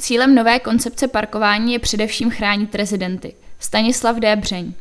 Cílem 0.00 0.34
nové 0.34 0.58
koncepce 0.58 1.08
parkování 1.08 1.72
je 1.72 1.78
především 1.78 2.30
chránit 2.30 2.74
rezidenty. 2.74 3.34
Stanislav 3.58 4.16
D. 4.16 4.36
Břeň. 4.36 4.72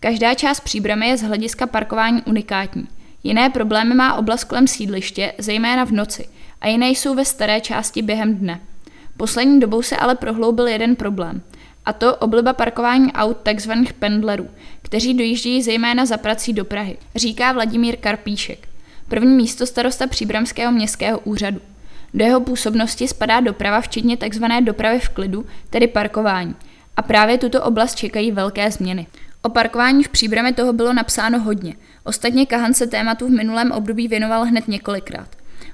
Každá 0.00 0.34
část 0.34 0.60
příbramy 0.60 1.08
je 1.08 1.16
z 1.16 1.22
hlediska 1.22 1.66
parkování 1.66 2.22
unikátní. 2.22 2.88
Jiné 3.22 3.50
problémy 3.50 3.94
má 3.94 4.14
oblast 4.14 4.44
kolem 4.44 4.68
sídliště, 4.68 5.32
zejména 5.38 5.84
v 5.84 5.92
noci, 5.92 6.28
a 6.60 6.68
jiné 6.68 6.88
jsou 6.90 7.14
ve 7.14 7.24
staré 7.24 7.60
části 7.60 8.02
během 8.02 8.36
dne. 8.36 8.60
Poslední 9.16 9.60
dobou 9.60 9.82
se 9.82 9.96
ale 9.96 10.14
prohloubil 10.14 10.66
jeden 10.66 10.96
problém, 10.96 11.42
a 11.84 11.92
to 11.92 12.16
obliba 12.16 12.52
parkování 12.52 13.12
aut 13.12 13.36
tzv. 13.54 13.72
pendlerů, 13.98 14.48
kteří 14.82 15.14
dojíždějí 15.14 15.62
zejména 15.62 16.06
za 16.06 16.16
prací 16.16 16.52
do 16.52 16.64
Prahy, 16.64 16.96
říká 17.14 17.52
Vladimír 17.52 17.96
Karpíšek, 17.96 18.68
první 19.08 19.36
místo 19.36 19.66
starosta 19.66 20.06
Příbramského 20.06 20.72
městského 20.72 21.18
úřadu. 21.18 21.60
Do 22.14 22.24
jeho 22.24 22.40
působnosti 22.40 23.08
spadá 23.08 23.40
doprava 23.40 23.80
včetně 23.80 24.16
tzv. 24.16 24.44
dopravy 24.64 25.00
v 25.00 25.08
klidu, 25.08 25.46
tedy 25.70 25.86
parkování. 25.86 26.54
A 26.96 27.02
právě 27.02 27.38
tuto 27.38 27.62
oblast 27.62 27.94
čekají 27.94 28.32
velké 28.32 28.70
změny. 28.70 29.06
O 29.42 29.48
parkování 29.48 30.04
v 30.04 30.08
Příbrami 30.08 30.52
toho 30.52 30.72
bylo 30.72 30.92
napsáno 30.92 31.40
hodně. 31.40 31.74
Ostatně 32.04 32.46
Kahan 32.46 32.74
se 32.74 32.86
tématu 32.86 33.26
v 33.26 33.30
minulém 33.30 33.72
období 33.72 34.08
věnoval 34.08 34.44
hned 34.44 34.68
několikrát. 34.68 35.28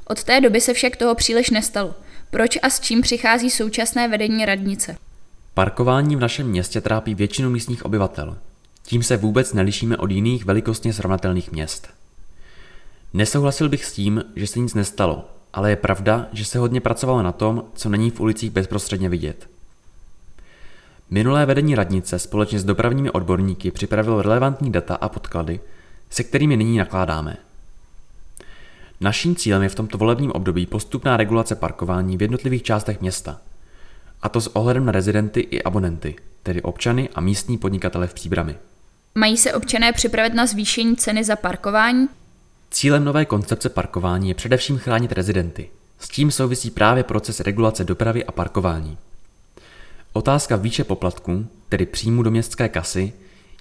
Od 0.07 0.25
té 0.25 0.41
doby 0.41 0.61
se 0.61 0.75
však 0.75 0.97
toho 0.97 1.15
příliš 1.15 1.51
nestalo. 1.51 1.95
Proč 2.31 2.59
a 2.63 2.71
s 2.71 2.81
čím 2.81 3.01
přichází 3.01 3.51
současné 3.51 4.09
vedení 4.09 4.45
radnice? 4.45 4.97
Parkování 5.55 6.17
v 6.17 6.21
našem 6.21 6.47
městě 6.47 6.81
trápí 6.81 7.15
většinu 7.15 7.51
místních 7.51 7.85
obyvatel. 7.85 8.39
Tím 8.83 9.03
se 9.03 9.17
vůbec 9.17 9.53
nelišíme 9.53 9.97
od 9.97 10.11
jiných 10.11 10.45
velikostně 10.45 10.93
srovnatelných 10.93 11.53
měst. 11.53 11.89
Nesouhlasil 13.15 13.69
bych 13.69 13.85
s 13.85 13.93
tím, 13.93 14.25
že 14.37 14.47
se 14.47 14.59
nic 14.59 14.75
nestalo, 14.75 15.40
ale 15.53 15.71
je 15.71 15.77
pravda, 15.77 16.27
že 16.33 16.45
se 16.45 16.59
hodně 16.59 16.81
pracovalo 16.81 17.23
na 17.23 17.33
tom, 17.33 17.65
co 17.75 17.89
není 17.89 18.11
v 18.11 18.21
ulicích 18.21 18.51
bezprostředně 18.51 19.09
vidět. 19.09 19.49
Minulé 21.11 21.47
vedení 21.47 21.75
radnice 21.75 22.19
společně 22.19 22.61
s 22.61 22.65
dopravními 22.65 23.11
odborníky 23.11 23.71
připravilo 23.71 24.23
relevantní 24.23 24.73
data 24.73 24.95
a 24.95 25.09
podklady, 25.09 25.61
se 26.11 26.25
kterými 26.25 26.57
nyní 26.57 26.79
nakládáme. 26.79 27.37
Naším 29.01 29.37
cílem 29.37 29.63
je 29.63 29.69
v 29.69 29.75
tomto 29.75 29.99
volebním 29.99 30.31
období 30.31 30.67
postupná 30.67 31.17
regulace 31.17 31.55
parkování 31.55 32.17
v 32.17 32.23
jednotlivých 32.23 32.63
částech 32.63 33.01
města, 33.01 33.41
a 34.23 34.29
to 34.29 34.41
s 34.41 34.57
ohledem 34.57 34.85
na 34.85 34.93
rezidenty 34.93 35.41
i 35.41 35.63
abonenty, 35.63 36.17
tedy 36.43 36.63
občany 36.63 37.09
a 37.15 37.21
místní 37.21 37.59
podnikatele 37.59 38.07
v 38.07 38.15
příbrami. 38.15 38.57
Mají 39.15 39.37
se 39.37 39.55
občané 39.55 39.93
připravit 39.93 40.35
na 40.35 40.47
zvýšení 40.47 40.97
ceny 40.97 41.25
za 41.25 41.37
parkování? 41.37 42.09
Cílem 42.71 43.05
nové 43.05 43.25
koncepce 43.25 43.69
parkování 43.69 44.29
je 44.29 44.35
především 44.35 44.79
chránit 44.79 45.13
rezidenty. 45.13 45.71
S 45.99 46.09
tím 46.09 46.31
souvisí 46.31 46.71
právě 46.71 47.05
proces 47.05 47.41
regulace 47.41 47.85
dopravy 47.85 48.25
a 48.25 48.33
parkování. 48.33 48.99
Otázka 50.13 50.57
výše 50.57 50.85
poplatků, 50.85 51.47
tedy 51.69 51.87
příjmu 51.87 52.23
do 52.23 52.31
městské 52.31 52.69
kasy, 52.69 53.13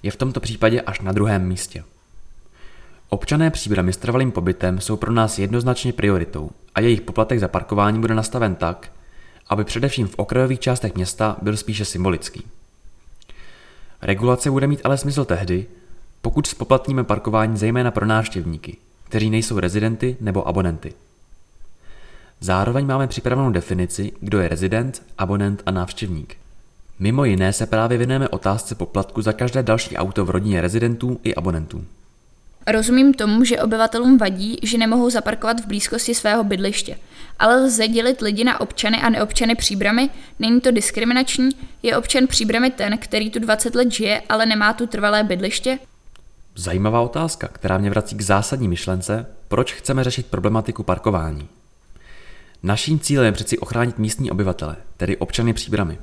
je 0.02 0.10
v 0.10 0.16
tomto 0.16 0.40
případě 0.40 0.80
až 0.80 1.00
na 1.00 1.12
druhém 1.12 1.48
místě. 1.48 1.84
Občané 3.08 3.50
příbramy 3.50 3.92
s 3.92 3.96
trvalým 3.96 4.32
pobytem 4.32 4.80
jsou 4.80 4.96
pro 4.96 5.12
nás 5.12 5.38
jednoznačně 5.38 5.92
prioritou 5.92 6.50
a 6.74 6.80
jejich 6.80 7.00
poplatek 7.00 7.38
za 7.38 7.48
parkování 7.48 8.00
bude 8.00 8.14
nastaven 8.14 8.54
tak, 8.54 8.92
aby 9.48 9.64
především 9.64 10.06
v 10.06 10.14
okrajových 10.16 10.60
částech 10.60 10.94
města 10.94 11.36
byl 11.42 11.56
spíše 11.56 11.84
symbolický. 11.84 12.42
Regulace 14.02 14.50
bude 14.50 14.66
mít 14.66 14.80
ale 14.84 14.98
smysl 14.98 15.24
tehdy, 15.24 15.66
pokud 16.22 16.46
spoplatníme 16.46 17.04
parkování 17.04 17.56
zejména 17.56 17.90
pro 17.90 18.06
návštěvníky, 18.06 18.76
kteří 19.10 19.30
nejsou 19.30 19.58
rezidenty 19.58 20.16
nebo 20.20 20.48
abonenty. 20.48 20.92
Zároveň 22.40 22.86
máme 22.86 23.06
připravenou 23.06 23.50
definici, 23.50 24.12
kdo 24.20 24.40
je 24.40 24.48
rezident, 24.48 25.02
abonent 25.18 25.62
a 25.66 25.70
návštěvník. 25.70 26.36
Mimo 26.98 27.24
jiné 27.24 27.52
se 27.52 27.66
právě 27.66 27.98
věnujeme 27.98 28.28
otázce 28.28 28.74
poplatku 28.74 29.22
za 29.22 29.32
každé 29.32 29.62
další 29.62 29.96
auto 29.96 30.24
v 30.24 30.30
rodině 30.30 30.60
rezidentů 30.60 31.20
i 31.24 31.34
abonentů. 31.34 31.84
Rozumím 32.66 33.14
tomu, 33.14 33.44
že 33.44 33.62
obyvatelům 33.62 34.18
vadí, 34.18 34.58
že 34.62 34.78
nemohou 34.78 35.10
zaparkovat 35.10 35.60
v 35.60 35.66
blízkosti 35.66 36.14
svého 36.14 36.44
bydliště, 36.44 36.98
ale 37.38 37.56
lze 37.56 37.88
dělit 37.88 38.20
lidi 38.20 38.44
na 38.44 38.60
občany 38.60 38.96
a 39.02 39.10
neobčany 39.10 39.54
příbramy, 39.54 40.10
není 40.38 40.60
to 40.60 40.70
diskriminační, 40.70 41.48
je 41.82 41.96
občan 41.96 42.26
příbramy 42.26 42.70
ten, 42.70 42.98
který 42.98 43.30
tu 43.30 43.38
20 43.38 43.74
let 43.74 43.92
žije, 43.92 44.22
ale 44.28 44.46
nemá 44.46 44.72
tu 44.72 44.86
trvalé 44.86 45.24
bydliště? 45.24 45.78
Zajímavá 46.54 47.00
otázka, 47.00 47.48
která 47.48 47.78
mě 47.78 47.90
vrací 47.90 48.16
k 48.16 48.20
zásadní 48.20 48.68
myšlence, 48.68 49.26
proč 49.48 49.72
chceme 49.72 50.04
řešit 50.04 50.26
problematiku 50.26 50.82
parkování. 50.82 51.48
Naším 52.62 53.00
cílem 53.00 53.26
je 53.26 53.32
přeci 53.32 53.58
ochránit 53.58 53.98
místní 53.98 54.30
obyvatele, 54.30 54.76
tedy 54.96 55.16
občany 55.16 55.52
příbramy. 55.52 55.98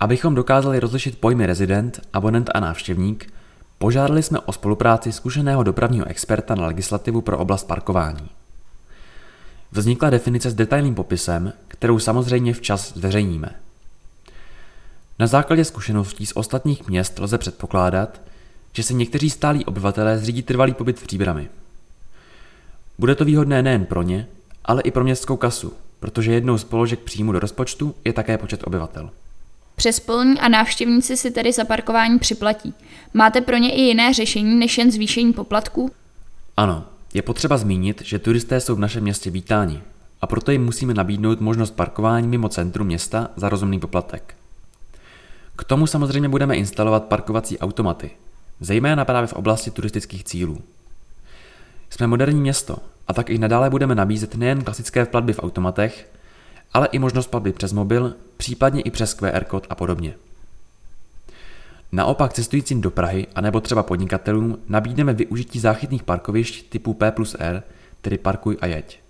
Abychom 0.00 0.34
dokázali 0.34 0.80
rozlišit 0.80 1.18
pojmy 1.18 1.46
rezident, 1.46 2.00
abonent 2.12 2.50
a 2.54 2.60
návštěvník, 2.60 3.32
požádali 3.78 4.22
jsme 4.22 4.40
o 4.40 4.52
spolupráci 4.52 5.12
zkušeného 5.12 5.62
dopravního 5.62 6.06
experta 6.06 6.54
na 6.54 6.66
legislativu 6.66 7.20
pro 7.20 7.38
oblast 7.38 7.66
parkování. 7.66 8.28
Vznikla 9.72 10.10
definice 10.10 10.50
s 10.50 10.54
detailním 10.54 10.94
popisem, 10.94 11.52
kterou 11.68 11.98
samozřejmě 11.98 12.54
včas 12.54 12.92
zveřejníme. 12.96 13.48
Na 15.18 15.26
základě 15.26 15.64
zkušeností 15.64 16.26
z 16.26 16.32
ostatních 16.36 16.88
měst 16.88 17.18
lze 17.18 17.38
předpokládat, 17.38 18.20
že 18.72 18.82
se 18.82 18.94
někteří 18.94 19.30
stálí 19.30 19.64
obyvatelé 19.64 20.18
zřídí 20.18 20.42
trvalý 20.42 20.74
pobyt 20.74 20.98
v 20.98 21.06
příbrami. 21.06 21.48
Bude 22.98 23.14
to 23.14 23.24
výhodné 23.24 23.62
nejen 23.62 23.84
pro 23.84 24.02
ně, 24.02 24.26
ale 24.64 24.82
i 24.82 24.90
pro 24.90 25.04
městskou 25.04 25.36
kasu, 25.36 25.72
protože 26.00 26.32
jednou 26.32 26.58
z 26.58 26.64
položek 26.64 27.00
příjmu 27.00 27.32
do 27.32 27.38
rozpočtu 27.38 27.94
je 28.04 28.12
také 28.12 28.38
počet 28.38 28.66
obyvatel. 28.66 29.10
Přespolní 29.76 30.40
a 30.40 30.48
návštěvníci 30.48 31.16
si 31.16 31.30
tedy 31.30 31.52
za 31.52 31.64
parkování 31.64 32.18
připlatí. 32.18 32.74
Máte 33.14 33.40
pro 33.40 33.56
ně 33.56 33.72
i 33.74 33.80
jiné 33.80 34.14
řešení 34.14 34.58
než 34.58 34.78
jen 34.78 34.90
zvýšení 34.90 35.32
poplatků? 35.32 35.90
Ano, 36.56 36.84
je 37.14 37.22
potřeba 37.22 37.56
zmínit, 37.56 38.02
že 38.04 38.18
turisté 38.18 38.60
jsou 38.60 38.74
v 38.74 38.78
našem 38.78 39.02
městě 39.02 39.30
vítáni 39.30 39.82
a 40.20 40.26
proto 40.26 40.50
jim 40.50 40.64
musíme 40.64 40.94
nabídnout 40.94 41.40
možnost 41.40 41.70
parkování 41.70 42.28
mimo 42.28 42.48
centrum 42.48 42.86
města 42.86 43.30
za 43.36 43.48
rozumný 43.48 43.80
poplatek. 43.80 44.34
K 45.56 45.64
tomu 45.64 45.86
samozřejmě 45.86 46.28
budeme 46.28 46.56
instalovat 46.56 47.04
parkovací 47.04 47.58
automaty, 47.58 48.10
zejména 48.62 49.04
právě 49.04 49.26
v 49.26 49.32
oblasti 49.32 49.70
turistických 49.70 50.24
cílů. 50.24 50.62
Jsme 51.90 52.06
moderní 52.06 52.40
město 52.40 52.76
a 53.08 53.14
tak 53.14 53.30
i 53.30 53.38
nadále 53.38 53.70
budeme 53.70 53.94
nabízet 53.94 54.34
nejen 54.34 54.64
klasické 54.64 55.06
platby 55.06 55.32
v 55.32 55.40
automatech, 55.42 56.12
ale 56.74 56.88
i 56.92 56.98
možnost 56.98 57.26
platby 57.26 57.52
přes 57.52 57.72
mobil, 57.72 58.14
případně 58.36 58.82
i 58.82 58.90
přes 58.90 59.14
QR 59.14 59.44
kód 59.44 59.66
a 59.70 59.74
podobně. 59.74 60.14
Naopak 61.92 62.32
cestujícím 62.32 62.80
do 62.80 62.90
Prahy 62.90 63.26
anebo 63.34 63.60
třeba 63.60 63.82
podnikatelům 63.82 64.58
nabídneme 64.68 65.12
využití 65.12 65.58
záchytných 65.58 66.02
parkovišť 66.02 66.68
typu 66.68 66.94
P 66.94 67.10
plus 67.10 67.36
R, 67.38 67.62
tedy 68.00 68.18
parkuj 68.18 68.56
a 68.60 68.66
jeď. 68.66 69.00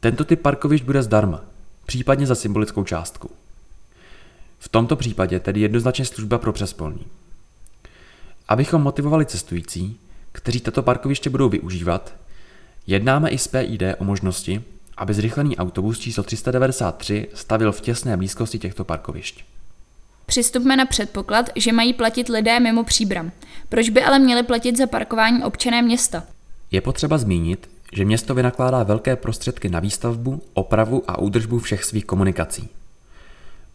Tento 0.00 0.24
typ 0.24 0.42
parkovišť 0.42 0.84
bude 0.84 1.02
zdarma, 1.02 1.44
případně 1.86 2.26
za 2.26 2.34
symbolickou 2.34 2.84
částku. 2.84 3.30
V 4.58 4.68
tomto 4.68 4.96
případě 4.96 5.40
tedy 5.40 5.60
jednoznačně 5.60 6.04
služba 6.04 6.38
pro 6.38 6.52
přespolní. 6.52 7.06
Abychom 8.48 8.82
motivovali 8.82 9.26
cestující, 9.26 10.00
kteří 10.32 10.60
tato 10.60 10.82
parkoviště 10.82 11.30
budou 11.30 11.48
využívat, 11.48 12.14
jednáme 12.86 13.30
i 13.30 13.38
s 13.38 13.48
PID 13.48 13.82
o 13.98 14.04
možnosti, 14.04 14.62
aby 14.96 15.14
zrychlený 15.14 15.56
autobus 15.56 15.98
číslo 15.98 16.22
393 16.22 17.28
stavil 17.34 17.72
v 17.72 17.80
těsné 17.80 18.16
blízkosti 18.16 18.58
těchto 18.58 18.84
parkovišť. 18.84 19.44
Přistupme 20.26 20.76
na 20.76 20.86
předpoklad, 20.86 21.50
že 21.56 21.72
mají 21.72 21.94
platit 21.94 22.28
lidé 22.28 22.60
mimo 22.60 22.84
příbram. 22.84 23.32
Proč 23.68 23.88
by 23.88 24.02
ale 24.02 24.18
měli 24.18 24.42
platit 24.42 24.76
za 24.76 24.86
parkování 24.86 25.44
občané 25.44 25.82
města? 25.82 26.22
Je 26.70 26.80
potřeba 26.80 27.18
zmínit, 27.18 27.70
že 27.92 28.04
město 28.04 28.34
vynakládá 28.34 28.82
velké 28.82 29.16
prostředky 29.16 29.68
na 29.68 29.80
výstavbu, 29.80 30.42
opravu 30.54 31.02
a 31.08 31.18
údržbu 31.18 31.58
všech 31.58 31.84
svých 31.84 32.04
komunikací. 32.04 32.68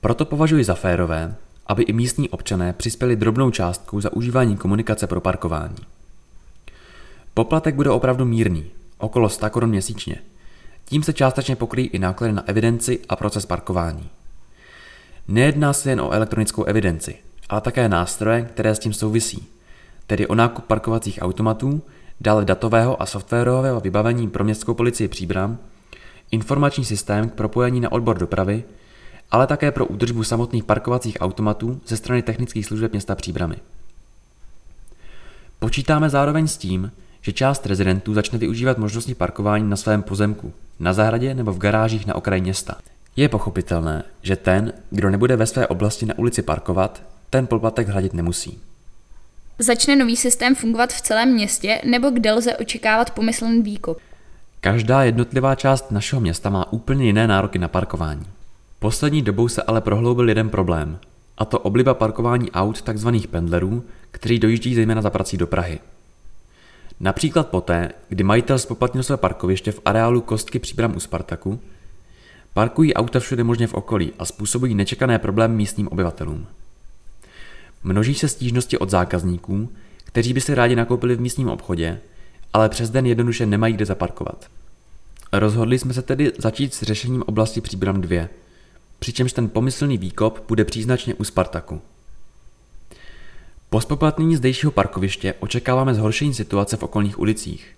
Proto 0.01 0.25
považuji 0.25 0.63
za 0.63 0.75
férové, 0.75 1.35
aby 1.71 1.83
i 1.83 1.93
místní 1.93 2.29
občané 2.29 2.73
přispěli 2.73 3.15
drobnou 3.15 3.51
částkou 3.51 4.01
za 4.01 4.13
užívání 4.13 4.57
komunikace 4.57 5.07
pro 5.07 5.21
parkování. 5.21 5.75
Poplatek 7.33 7.75
bude 7.75 7.89
opravdu 7.89 8.25
mírný, 8.25 8.65
okolo 8.97 9.29
100 9.29 9.49
korun 9.49 9.69
měsíčně. 9.69 10.15
Tím 10.85 11.03
se 11.03 11.13
částečně 11.13 11.55
pokryjí 11.55 11.87
i 11.87 11.99
náklady 11.99 12.33
na 12.33 12.47
evidenci 12.47 12.99
a 13.09 13.15
proces 13.15 13.45
parkování. 13.45 14.09
Nejedná 15.27 15.73
se 15.73 15.89
jen 15.89 16.01
o 16.01 16.11
elektronickou 16.11 16.63
evidenci, 16.63 17.15
ale 17.49 17.61
také 17.61 17.89
nástroje, 17.89 18.41
které 18.41 18.75
s 18.75 18.79
tím 18.79 18.93
souvisí, 18.93 19.47
tedy 20.07 20.27
o 20.27 20.35
nákup 20.35 20.65
parkovacích 20.65 21.19
automatů, 21.21 21.81
dále 22.21 22.45
datového 22.45 23.01
a 23.01 23.05
softwarového 23.05 23.79
vybavení 23.79 24.27
pro 24.29 24.43
městskou 24.43 24.73
policii 24.73 25.07
Příbram, 25.07 25.57
informační 26.31 26.85
systém 26.85 27.29
k 27.29 27.33
propojení 27.33 27.79
na 27.79 27.91
odbor 27.91 28.17
dopravy, 28.17 28.63
ale 29.31 29.47
také 29.47 29.71
pro 29.71 29.85
údržbu 29.85 30.23
samotných 30.23 30.63
parkovacích 30.63 31.17
automatů 31.19 31.81
ze 31.87 31.97
strany 31.97 32.21
technických 32.21 32.65
služeb 32.65 32.91
města 32.91 33.15
Příbramy. 33.15 33.55
Počítáme 35.59 36.09
zároveň 36.09 36.47
s 36.47 36.57
tím, 36.57 36.91
že 37.21 37.33
část 37.33 37.65
rezidentů 37.65 38.13
začne 38.13 38.37
využívat 38.37 38.77
možnosti 38.77 39.15
parkování 39.15 39.69
na 39.69 39.75
svém 39.75 40.03
pozemku, 40.03 40.53
na 40.79 40.93
zahradě 40.93 41.33
nebo 41.33 41.53
v 41.53 41.57
garážích 41.57 42.05
na 42.05 42.15
okraji 42.15 42.41
města. 42.41 42.77
Je 43.15 43.29
pochopitelné, 43.29 44.03
že 44.21 44.35
ten, 44.35 44.73
kdo 44.89 45.09
nebude 45.09 45.35
ve 45.35 45.45
své 45.45 45.67
oblasti 45.67 46.05
na 46.05 46.17
ulici 46.17 46.41
parkovat, 46.41 47.03
ten 47.29 47.47
poplatek 47.47 47.87
hradit 47.87 48.13
nemusí. 48.13 48.59
Začne 49.59 49.95
nový 49.95 50.15
systém 50.15 50.55
fungovat 50.55 50.93
v 50.93 51.01
celém 51.01 51.33
městě, 51.33 51.81
nebo 51.85 52.09
kde 52.09 52.33
lze 52.33 52.57
očekávat 52.57 53.11
pomyslný 53.11 53.61
výkop? 53.61 53.97
Každá 54.61 55.03
jednotlivá 55.03 55.55
část 55.55 55.91
našeho 55.91 56.19
města 56.19 56.49
má 56.49 56.73
úplně 56.73 57.05
jiné 57.05 57.27
nároky 57.27 57.59
na 57.59 57.67
parkování. 57.67 58.25
Poslední 58.81 59.21
dobou 59.21 59.47
se 59.47 59.63
ale 59.63 59.81
prohloubil 59.81 60.29
jeden 60.29 60.49
problém, 60.49 60.99
a 61.37 61.45
to 61.45 61.59
obliba 61.59 61.93
parkování 61.93 62.51
aut 62.51 62.81
tzv. 62.81 63.09
pendlerů, 63.31 63.83
kteří 64.11 64.39
dojíždí 64.39 64.75
zejména 64.75 65.01
za 65.01 65.09
prací 65.09 65.37
do 65.37 65.47
Prahy. 65.47 65.79
Například 66.99 67.47
poté, 67.47 67.91
kdy 68.09 68.23
majitel 68.23 68.59
spoplatnil 68.59 69.03
své 69.03 69.17
parkoviště 69.17 69.71
v 69.71 69.81
areálu 69.85 70.21
Kostky 70.21 70.59
příbram 70.59 70.95
u 70.95 70.99
Spartaku, 70.99 71.59
parkují 72.53 72.93
auta 72.93 73.19
všude 73.19 73.43
možně 73.43 73.67
v 73.67 73.73
okolí 73.73 74.13
a 74.19 74.25
způsobují 74.25 74.75
nečekané 74.75 75.19
problémy 75.19 75.55
místním 75.55 75.87
obyvatelům. 75.87 76.47
Množí 77.83 78.15
se 78.15 78.27
stížnosti 78.27 78.77
od 78.77 78.89
zákazníků, 78.89 79.69
kteří 80.03 80.33
by 80.33 80.41
si 80.41 80.55
rádi 80.55 80.75
nakoupili 80.75 81.15
v 81.15 81.21
místním 81.21 81.47
obchodě, 81.47 81.99
ale 82.53 82.69
přes 82.69 82.89
den 82.89 83.05
jednoduše 83.05 83.45
nemají 83.45 83.73
kde 83.73 83.85
zaparkovat. 83.85 84.45
Rozhodli 85.33 85.79
jsme 85.79 85.93
se 85.93 86.01
tedy 86.01 86.31
začít 86.37 86.73
s 86.73 86.83
řešením 86.83 87.23
oblasti 87.27 87.61
Příbram 87.61 88.01
2, 88.01 88.27
přičemž 89.01 89.33
ten 89.33 89.49
pomyslný 89.49 89.97
výkop 89.97 90.45
bude 90.47 90.65
příznačně 90.65 91.13
u 91.13 91.23
Spartaku. 91.23 91.81
Po 93.69 93.81
spoplatnění 93.81 94.35
zdejšího 94.35 94.71
parkoviště 94.71 95.33
očekáváme 95.39 95.93
zhoršení 95.93 96.33
situace 96.33 96.77
v 96.77 96.83
okolních 96.83 97.19
ulicích. 97.19 97.75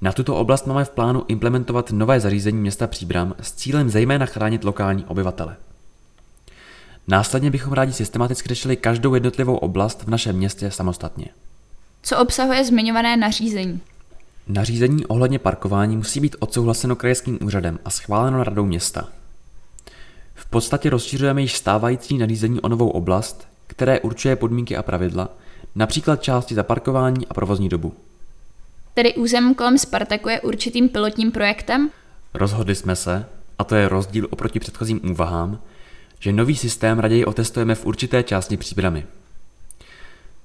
Na 0.00 0.12
tuto 0.12 0.36
oblast 0.36 0.66
máme 0.66 0.84
v 0.84 0.90
plánu 0.90 1.24
implementovat 1.28 1.90
nové 1.90 2.20
zařízení 2.20 2.58
města 2.58 2.86
Příbram 2.86 3.34
s 3.40 3.52
cílem 3.52 3.90
zejména 3.90 4.26
chránit 4.26 4.64
lokální 4.64 5.04
obyvatele. 5.04 5.56
Následně 7.08 7.50
bychom 7.50 7.72
rádi 7.72 7.92
systematicky 7.92 8.48
řešili 8.48 8.76
každou 8.76 9.14
jednotlivou 9.14 9.56
oblast 9.56 10.02
v 10.02 10.10
našem 10.10 10.36
městě 10.36 10.70
samostatně. 10.70 11.26
Co 12.02 12.18
obsahuje 12.18 12.64
zmiňované 12.64 13.16
nařízení? 13.16 13.80
Nařízení 14.46 15.06
ohledně 15.06 15.38
parkování 15.38 15.96
musí 15.96 16.20
být 16.20 16.36
odsouhlaseno 16.38 16.96
krajským 16.96 17.38
úřadem 17.42 17.78
a 17.84 17.90
schváleno 17.90 18.44
radou 18.44 18.64
města. 18.66 19.08
V 20.46 20.50
podstatě 20.50 20.90
rozšiřujeme 20.90 21.42
již 21.42 21.56
stávající 21.56 22.18
nařízení 22.18 22.60
o 22.60 22.68
novou 22.68 22.88
oblast, 22.88 23.48
které 23.66 24.00
určuje 24.00 24.36
podmínky 24.36 24.76
a 24.76 24.82
pravidla, 24.82 25.28
například 25.74 26.22
části 26.22 26.54
zaparkování 26.54 27.26
a 27.26 27.34
provozní 27.34 27.68
dobu. 27.68 27.94
Tedy 28.94 29.14
územ 29.14 29.54
kolem 29.54 29.78
Spartaku 29.78 30.28
je 30.28 30.40
určitým 30.40 30.88
pilotním 30.88 31.32
projektem? 31.32 31.90
Rozhodli 32.34 32.74
jsme 32.74 32.96
se, 32.96 33.26
a 33.58 33.64
to 33.64 33.74
je 33.74 33.88
rozdíl 33.88 34.28
oproti 34.30 34.60
předchozím 34.60 35.00
úvahám, 35.10 35.58
že 36.20 36.32
nový 36.32 36.56
systém 36.56 36.98
raději 36.98 37.24
otestujeme 37.24 37.74
v 37.74 37.86
určité 37.86 38.22
části 38.22 38.56
příbramy. 38.56 39.06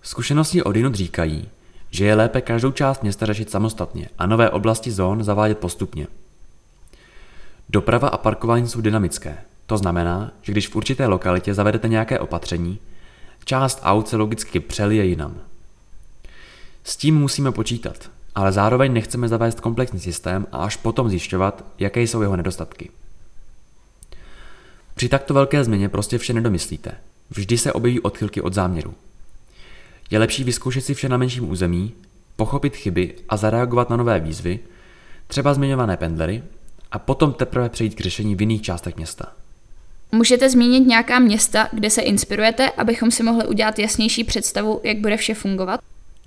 Zkušenosti 0.02 0.64
od 0.64 0.76
jinut 0.76 0.96
říkají, 0.96 1.50
že 1.90 2.06
je 2.06 2.16
lépe 2.16 2.42
každou 2.42 2.72
část 2.72 3.02
města 3.04 3.26
řešit 3.26 3.50
samostatně 3.50 4.10
a 4.18 4.26
nové 4.26 4.50
oblasti 4.50 4.92
zón 4.92 5.24
zavádět 5.24 5.58
postupně. 5.58 6.08
Doprava 7.70 8.08
a 8.08 8.18
parkování 8.18 8.68
jsou 8.68 8.82
dynamické. 8.82 9.38
To 9.72 9.78
znamená, 9.78 10.32
že 10.42 10.52
když 10.52 10.68
v 10.68 10.76
určité 10.76 11.08
lokalitě 11.08 11.54
zavedete 11.54 11.88
nějaké 11.88 12.20
opatření, 12.20 12.80
část 13.46 13.80
aut 13.84 14.08
se 14.08 14.18
logicky 14.18 14.60
přelije 14.60 15.06
jinam. 15.06 15.38
S 16.84 16.96
tím 16.98 17.16
musíme 17.16 17.52
počítat, 17.52 18.12
ale 18.36 18.52
zároveň 18.52 18.94
nechceme 18.94 19.28
zavést 19.28 19.60
komplexní 19.60 20.00
systém 20.00 20.48
a 20.52 20.58
až 20.58 20.76
potom 20.76 21.10
zjišťovat, 21.10 21.66
jaké 21.80 22.02
jsou 22.02 22.22
jeho 22.22 22.36
nedostatky. 22.36 22.90
Při 24.96 25.10
takto 25.10 25.34
velké 25.34 25.64
změně 25.64 25.90
prostě 25.90 26.18
vše 26.18 26.34
nedomyslíte. 26.34 26.92
Vždy 27.30 27.58
se 27.58 27.74
objeví 27.74 28.00
odchylky 28.00 28.42
od 28.42 28.54
záměru. 28.54 28.94
Je 30.10 30.20
lepší 30.20 30.44
vyzkoušet 30.44 30.82
si 30.82 30.94
vše 30.94 31.10
na 31.10 31.18
menším 31.18 31.50
území, 31.50 31.94
pochopit 32.36 32.76
chyby 32.76 33.16
a 33.30 33.38
zareagovat 33.38 33.90
na 33.90 33.98
nové 33.98 34.20
výzvy, 34.20 34.60
třeba 35.28 35.54
zmiňované 35.54 35.98
pendlery, 35.98 36.44
a 36.92 37.00
potom 37.00 37.34
teprve 37.34 37.70
přejít 37.70 37.96
k 37.96 38.02
řešení 38.02 38.36
v 38.36 38.42
jiných 38.42 38.62
částech 38.62 38.96
města. 38.96 39.41
Můžete 40.12 40.50
zmínit 40.50 40.88
nějaká 40.88 41.20
města, 41.20 41.70
kde 41.72 41.90
se 41.90 42.02
inspirujete, 42.02 42.70
abychom 42.70 43.12
si 43.12 43.24
mohli 43.24 43.48
udělat 43.48 43.80
jasnější 43.80 44.24
představu, 44.24 44.82
jak 44.84 44.98
bude 44.98 45.18
vše 45.18 45.34
fungovat? 45.34 45.80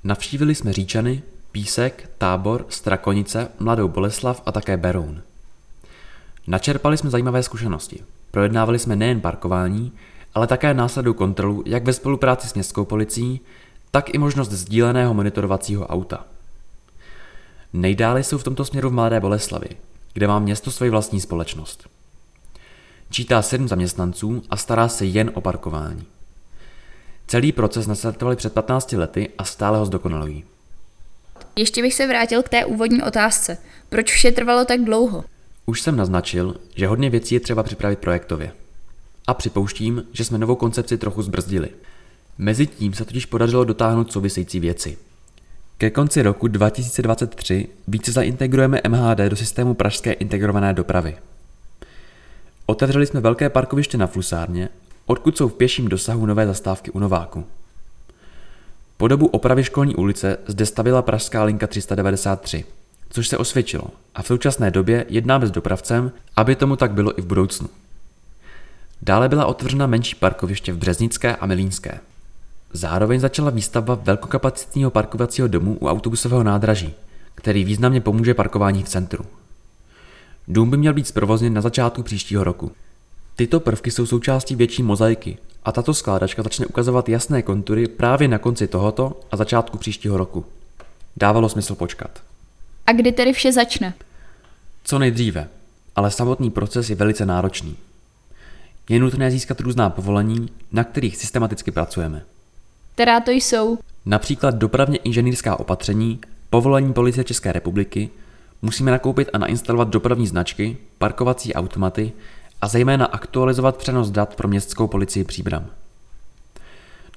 Navštívili 0.05 0.55
jsme 0.55 0.73
Říčany, 0.73 1.23
Písek, 1.53 2.11
Tábor, 2.19 2.67
Strakonice, 2.69 3.49
Mladou 3.59 3.89
Boleslav 3.89 4.43
a 4.47 4.53
také 4.53 4.77
Beroun. 4.77 5.23
Načerpali 6.47 6.97
jsme 6.97 7.11
zajímavé 7.11 7.43
zkušenosti. 7.43 8.01
Projednávali 8.31 8.79
jsme 8.79 8.97
nejen 8.97 9.21
parkování, 9.21 9.93
ale 10.35 10.47
také 10.47 10.75
následnou 10.75 11.13
kontrolu 11.13 11.63
jak 11.67 11.85
ve 11.85 11.93
spolupráci 11.93 12.49
s 12.49 12.55
městskou 12.55 12.85
policií, 12.85 13.41
tak 13.91 14.15
i 14.15 14.19
možnost 14.19 14.51
sdíleného 14.51 15.15
monitorovacího 15.15 15.87
auta. 15.87 16.27
Nejdále 17.73 18.25
jsou 18.25 18.39
v 18.39 18.45
tomto 18.45 18.65
směru 18.65 18.91
v 18.91 18.93
Mladé 18.93 19.21
Boleslavi, 19.21 19.69
kde 20.13 20.29
má 20.29 20.39
město 20.39 20.71
svoji 20.71 20.91
vlastní 20.91 21.21
společnost. 21.21 21.89
Čítá 23.11 23.43
sedm 23.43 23.69
zaměstnanců 23.69 24.43
a 24.51 24.57
stará 24.57 24.89
se 24.89 25.05
jen 25.05 25.31
o 25.35 25.41
parkování. 25.41 26.07
Celý 27.27 27.53
proces 27.53 27.87
nastartovali 27.87 28.37
před 28.37 28.53
15 28.53 28.93
lety 28.93 29.29
a 29.39 29.45
stále 29.45 29.79
ho 29.79 29.87
zdokonalují. 29.87 30.45
Ještě 31.57 31.83
bych 31.83 31.95
se 31.95 32.07
vrátil 32.07 32.43
k 32.43 32.49
té 32.49 32.65
úvodní 32.65 33.03
otázce. 33.03 33.59
Proč 33.89 34.13
vše 34.13 34.33
trvalo 34.33 34.65
tak 34.65 34.81
dlouho? 34.81 35.25
Už 35.67 35.81
jsem 35.81 35.97
naznačil, 35.97 36.57
že 36.75 36.87
hodně 36.87 37.11
věcí 37.11 37.35
je 37.35 37.41
třeba 37.41 37.63
připravit 37.63 37.99
projektově. 37.99 38.53
A 39.27 39.35
připouštím, 39.35 40.05
že 40.13 40.25
jsme 40.25 40.39
novou 40.39 40.55
koncepci 40.57 40.99
trochu 40.99 41.23
zbrzdili. 41.23 41.69
Mezitím 42.39 42.95
se 42.95 43.05
totiž 43.05 43.27
podařilo 43.27 43.65
dotáhnout 43.65 44.13
související 44.13 44.61
věci. 44.61 44.99
Ke 45.79 45.91
konci 45.91 46.23
roku 46.23 46.49
2023 46.49 47.69
více 47.89 48.13
zaintegrujeme 48.13 48.81
MHD 48.89 49.19
do 49.29 49.37
systému 49.37 49.75
pražské 49.75 50.13
integrované 50.13 50.75
dopravy. 50.75 51.17
Otevřeli 52.67 53.07
jsme 53.07 53.21
velké 53.21 53.51
parkoviště 53.51 53.99
na 53.99 54.07
Flusárně, 54.07 54.69
odkud 55.07 55.37
jsou 55.37 55.49
v 55.49 55.55
pěším 55.55 55.89
dosahu 55.89 56.27
nové 56.27 56.47
zastávky 56.47 56.91
u 56.91 56.99
Nováku. 56.99 57.45
Po 58.97 59.09
dobu 59.09 59.27
opravy 59.27 59.65
školní 59.65 59.95
ulice 59.95 60.39
zde 60.47 60.67
stavila 60.67 61.03
pražská 61.03 61.45
linka 61.45 61.67
393, 61.67 62.65
což 63.11 63.29
se 63.29 63.39
osvědčilo 63.39 63.85
a 64.15 64.23
v 64.23 64.27
současné 64.27 64.71
době 64.71 65.07
jednáme 65.09 65.47
s 65.47 65.51
dopravcem, 65.51 66.13
aby 66.37 66.57
tomu 66.57 66.77
tak 66.77 66.93
bylo 66.93 67.19
i 67.19 67.23
v 67.23 67.27
budoucnu. 67.27 67.69
Dále 69.03 69.29
byla 69.29 69.47
otevřena 69.47 69.87
menší 69.87 70.15
parkoviště 70.17 70.73
v 70.73 70.79
Březnické 70.79 71.37
a 71.37 71.47
Milínské. 71.47 72.01
Zároveň 72.73 73.21
začala 73.21 73.51
výstavba 73.51 73.95
velkokapacitního 73.95 74.91
parkovacího 74.91 75.49
domu 75.49 75.77
u 75.81 75.89
autobusového 75.89 76.43
nádraží, 76.43 76.95
který 77.35 77.65
významně 77.65 78.01
pomůže 78.01 78.35
parkování 78.35 78.83
v 78.83 78.89
centru. 78.89 79.25
Dům 80.49 80.71
by 80.71 80.77
měl 80.77 80.95
být 80.95 81.09
zprovozněn 81.09 81.55
na 81.55 81.61
začátku 81.61 82.03
příštího 82.03 82.45
roku. 82.45 82.73
Tyto 83.37 83.61
prvky 83.61 83.91
jsou 83.91 84.07
součástí 84.07 84.55
větší 84.55 84.83
mozaiky 84.83 85.39
a 85.65 85.73
tato 85.73 85.95
skládačka 85.95 86.43
začne 86.43 86.67
ukazovat 86.67 87.09
jasné 87.09 87.43
kontury 87.43 87.89
právě 87.89 88.29
na 88.29 88.39
konci 88.39 88.67
tohoto 88.67 89.21
a 89.31 89.37
začátku 89.37 89.79
příštího 89.79 90.17
roku. 90.17 90.45
Dávalo 91.17 91.49
smysl 91.49 91.75
počkat. 91.75 92.23
A 92.87 92.93
kdy 92.93 93.13
tedy 93.13 93.33
vše 93.33 93.53
začne? 93.53 93.95
Co 94.85 94.99
nejdříve, 94.99 95.49
ale 95.97 96.11
samotný 96.11 96.51
proces 96.51 96.91
je 96.91 96.97
velice 96.97 97.27
náročný. 97.27 97.77
Je 98.89 99.01
nutné 99.01 99.31
získat 99.31 99.61
různá 99.61 99.91
povolení, 99.91 100.49
na 100.73 100.85
kterých 100.85 101.17
systematicky 101.17 101.71
pracujeme. 101.71 102.23
Která 102.95 103.21
to 103.21 103.31
jsou? 103.31 103.79
Například 104.07 104.55
dopravně 104.55 104.99
inženýrská 104.99 105.57
opatření, 105.57 106.21
povolení 106.51 106.93
policie 106.93 107.25
České 107.25 107.53
republiky, 107.53 108.11
musíme 108.65 108.91
nakoupit 108.91 109.29
a 109.33 109.39
nainstalovat 109.39 109.89
dopravní 109.89 110.27
značky, 110.27 110.77
parkovací 110.99 111.55
automaty 111.55 112.13
a 112.61 112.69
zejména 112.69 113.07
aktualizovat 113.07 113.77
přenos 113.77 114.11
dat 114.11 114.37
pro 114.37 114.49
městskou 114.49 114.87
policii 114.87 115.25
Příbram. 115.25 115.67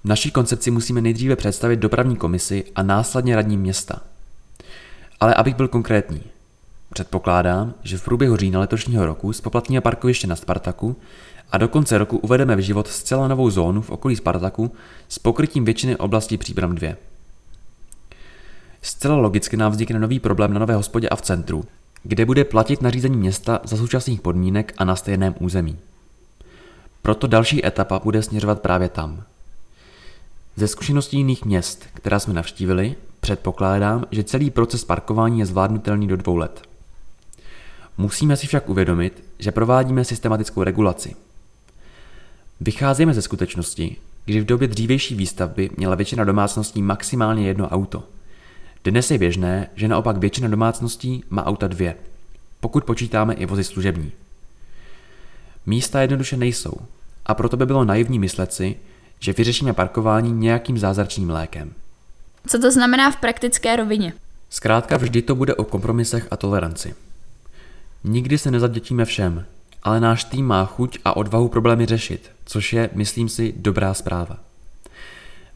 Naší 0.04 0.32
koncepci 0.32 0.72
musíme 0.72 1.02
nejdříve 1.02 1.36
představit 1.36 1.76
dopravní 1.76 2.16
komisi 2.16 2.64
a 2.76 2.84
následně 2.84 3.36
radním 3.36 3.62
města. 3.62 4.02
Ale 5.20 5.34
abych 5.34 5.56
byl 5.56 5.68
konkrétní, 5.68 6.22
předpokládám, 6.94 7.74
že 7.84 7.98
v 7.98 8.04
průběhu 8.04 8.38
října 8.38 8.60
letošního 8.60 9.06
roku 9.06 9.34
spoplatníme 9.34 9.82
parkoviště 9.82 10.28
na 10.28 10.36
Spartaku 10.36 10.96
a 11.52 11.58
do 11.58 11.68
konce 11.68 11.98
roku 11.98 12.18
uvedeme 12.18 12.56
v 12.56 12.60
život 12.60 12.88
zcela 12.88 13.28
novou 13.28 13.50
zónu 13.50 13.82
v 13.82 13.90
okolí 13.90 14.16
Spartaku 14.16 14.72
s 15.10 15.20
pokrytím 15.20 15.66
většiny 15.66 15.96
oblasti 15.96 16.38
Příbram 16.38 16.76
2. 16.76 17.07
Zcela 18.82 19.16
logicky 19.16 19.58
nám 19.58 19.72
vznikne 19.72 20.00
nový 20.00 20.20
problém 20.20 20.54
na 20.54 20.60
Nové 20.60 20.76
hospodě 20.76 21.10
a 21.10 21.16
v 21.16 21.22
centru, 21.22 21.66
kde 22.04 22.26
bude 22.26 22.44
platit 22.44 22.82
nařízení 22.82 23.18
města 23.18 23.60
za 23.64 23.78
současných 23.78 24.22
podmínek 24.22 24.74
a 24.78 24.86
na 24.86 24.96
stejném 24.96 25.36
území. 25.40 25.78
Proto 27.02 27.28
další 27.28 27.66
etapa 27.66 28.00
bude 28.00 28.24
směřovat 28.24 28.62
právě 28.62 28.90
tam. 28.90 29.24
Ze 30.56 30.68
zkušeností 30.68 31.18
jiných 31.18 31.46
měst, 31.46 31.86
která 31.94 32.20
jsme 32.20 32.34
navštívili, 32.34 32.96
předpokládám, 33.20 34.06
že 34.12 34.24
celý 34.24 34.50
proces 34.50 34.84
parkování 34.84 35.40
je 35.40 35.46
zvládnutelný 35.46 36.08
do 36.08 36.18
dvou 36.18 36.36
let. 36.36 36.62
Musíme 37.98 38.38
si 38.38 38.48
však 38.48 38.70
uvědomit, 38.70 39.24
že 39.40 39.52
provádíme 39.52 40.06
systematickou 40.06 40.64
regulaci. 40.64 41.16
Vycházíme 42.62 43.14
ze 43.14 43.22
skutečnosti, 43.22 43.96
že 44.28 44.42
v 44.42 44.46
době 44.46 44.68
dřívější 44.68 45.16
výstavby 45.16 45.70
měla 45.78 45.96
většina 45.96 46.24
domácností 46.24 46.82
maximálně 46.82 47.48
jedno 47.48 47.70
auto. 47.70 48.04
Dnes 48.88 49.12
je 49.12 49.18
běžné, 49.18 49.70
že 49.76 49.88
naopak 49.88 50.18
většina 50.18 50.48
domácností 50.48 51.24
má 51.30 51.46
auta 51.46 51.68
dvě, 51.68 51.96
pokud 52.60 52.84
počítáme 52.84 53.34
i 53.34 53.46
vozy 53.46 53.64
služební. 53.64 54.12
Místa 55.66 56.02
jednoduše 56.02 56.38
nejsou 56.38 56.74
a 57.26 57.34
proto 57.34 57.58
by 57.58 57.66
bylo 57.66 57.86
naivní 57.86 58.20
myslet 58.20 58.54
si, 58.54 58.76
že 59.20 59.34
vyřešíme 59.34 59.74
parkování 59.74 60.32
nějakým 60.32 60.78
zázračným 60.78 61.30
lékem. 61.30 61.74
Co 62.48 62.60
to 62.60 62.72
znamená 62.72 63.12
v 63.12 63.16
praktické 63.16 63.76
rovině? 63.76 64.14
Zkrátka 64.50 64.98
vždy 64.98 65.22
to 65.22 65.36
bude 65.36 65.56
o 65.56 65.64
kompromisech 65.64 66.28
a 66.32 66.38
toleranci. 66.38 66.96
Nikdy 68.04 68.38
se 68.38 68.52
nezavděčíme 68.52 69.06
všem, 69.06 69.46
ale 69.84 70.00
náš 70.00 70.24
tým 70.24 70.46
má 70.46 70.66
chuť 70.66 71.00
a 71.06 71.16
odvahu 71.18 71.50
problémy 71.50 71.86
řešit, 71.86 72.32
což 72.46 72.74
je, 72.74 72.90
myslím 72.94 73.30
si, 73.30 73.54
dobrá 73.58 73.94
zpráva. 73.94 74.47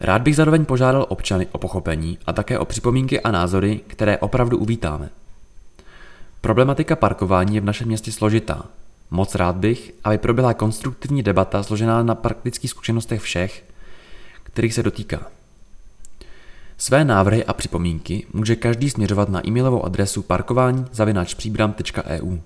Rád 0.03 0.22
bych 0.22 0.36
zároveň 0.36 0.65
požádal 0.65 1.05
občany 1.10 1.48
o 1.51 1.58
pochopení 1.58 2.17
a 2.27 2.34
také 2.34 2.60
o 2.60 2.65
připomínky 2.65 3.22
a 3.22 3.31
názory, 3.31 3.79
které 3.88 4.17
opravdu 4.17 4.58
uvítáme. 4.58 5.10
Problematika 6.41 6.96
parkování 6.96 7.55
je 7.55 7.62
v 7.62 7.65
našem 7.65 7.88
městě 7.88 8.12
složitá. 8.12 8.65
Moc 9.12 9.36
rád 9.36 9.55
bych, 9.55 9.93
aby 10.03 10.17
proběhla 10.17 10.53
konstruktivní 10.53 11.24
debata 11.24 11.63
složená 11.63 12.03
na 12.03 12.15
praktických 12.15 12.70
zkušenostech 12.70 13.22
všech, 13.22 13.63
kterých 14.43 14.74
se 14.74 14.84
dotýká. 14.84 15.20
Své 16.77 17.05
návrhy 17.05 17.46
a 17.46 17.53
připomínky 17.53 18.25
může 18.34 18.55
každý 18.55 18.89
směřovat 18.89 19.29
na 19.29 19.48
e-mailovou 19.48 19.86
adresu 19.86 20.22
parkování 20.22 20.86
zavinačpříbram.eu. 20.91 22.38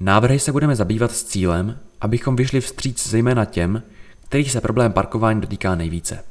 Návrhy 0.00 0.38
se 0.38 0.52
budeme 0.52 0.76
zabývat 0.76 1.12
s 1.12 1.24
cílem, 1.24 1.78
abychom 2.00 2.36
vyšli 2.36 2.60
vstříc 2.60 3.08
zejména 3.08 3.44
těm, 3.44 3.82
kterých 4.30 4.52
se 4.52 4.60
problém 4.60 4.92
parkování 4.92 5.40
dotýká 5.40 5.74
nejvíce. 5.74 6.29